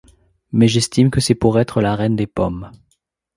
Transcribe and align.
Mais 0.51 0.67
j'estime 0.67 1.11
que 1.11 1.19
c'est 1.19 1.35
pour 1.35 1.59
estre 1.59 1.79
la 1.79 1.95
reine 1.95 2.15
des 2.15 2.25
Pommes. 2.25 2.71